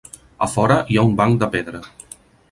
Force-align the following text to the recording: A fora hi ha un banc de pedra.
A 0.45 0.45
fora 0.53 0.77
hi 0.93 0.97
ha 0.97 1.03
un 1.09 1.13
banc 1.19 1.37
de 1.43 1.49
pedra. 1.57 1.83